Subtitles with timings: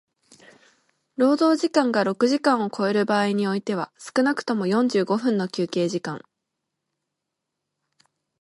[1.15, 6.23] 労働時間が六時間を超える場合においては少くとも四十五分の休憩時間